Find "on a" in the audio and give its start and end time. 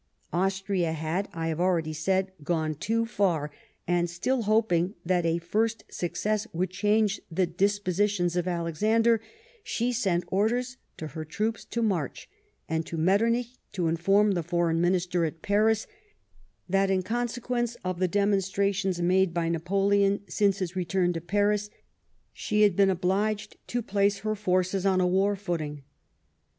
24.83-25.05